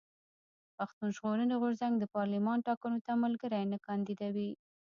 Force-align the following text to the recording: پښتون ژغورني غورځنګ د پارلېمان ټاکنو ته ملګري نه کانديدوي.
پښتون 0.77 1.09
ژغورني 1.15 1.55
غورځنګ 1.61 1.93
د 1.99 2.03
پارلېمان 2.15 2.57
ټاکنو 2.67 2.97
ته 3.05 3.11
ملګري 3.23 3.61
نه 3.71 3.77
کانديدوي. 3.87 4.51